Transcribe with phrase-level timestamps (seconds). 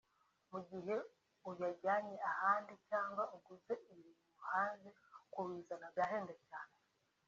[0.51, 0.95] mu gihe
[1.49, 4.89] uyajyanye ahandi cyangwa uguze ibintu hanze
[5.33, 6.75] kubizana byahenda cyane”